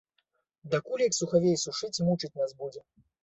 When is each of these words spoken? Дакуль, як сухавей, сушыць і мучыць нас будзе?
Дакуль, 0.75 1.03
як 1.07 1.17
сухавей, 1.17 1.55
сушыць 1.65 1.91
і 1.99 2.07
мучыць 2.09 2.33
нас 2.43 2.51
будзе? 2.63 2.81